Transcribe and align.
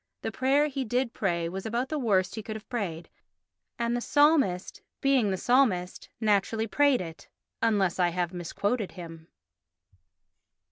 The 0.23 0.31
prayer 0.31 0.65
he 0.67 0.83
did 0.83 1.13
pray 1.13 1.47
was 1.47 1.63
about 1.63 1.89
the 1.89 1.99
worst 1.99 2.33
he 2.33 2.41
could 2.41 2.55
have 2.55 2.67
prayed 2.69 3.07
and 3.77 3.95
the 3.95 4.01
psalmist, 4.01 4.81
being 4.99 5.29
the 5.29 5.37
psalmist, 5.37 6.09
naturally 6.19 6.65
prayed 6.65 7.01
it—unless 7.01 7.99
I 7.99 8.09
have 8.09 8.33
misquoted 8.33 8.93
him. 8.93 9.27